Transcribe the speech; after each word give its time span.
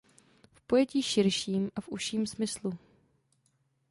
V 0.53 0.61
pojetí 0.61 1.01
širším 1.03 1.71
a 1.75 1.81
v 1.81 1.87
užším 1.87 2.27
smyslu. 2.27 2.77